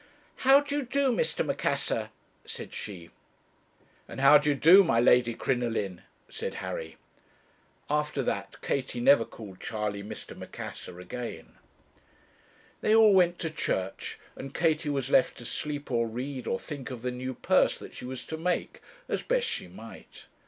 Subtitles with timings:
[0.37, 1.45] 'How d'ye do, Mr.
[1.45, 2.09] Macassar?'
[2.43, 3.11] said she.
[4.07, 6.97] 'And how d'ye do, my Lady Crinoline?' said Harry.
[7.87, 10.35] After that Katie never called Charley Mr.
[10.35, 11.53] Macassar again.
[12.81, 16.89] They all went to church, and Katie was left to sleep or read, or think
[16.89, 20.25] of the new purse that she was to make, as best she might.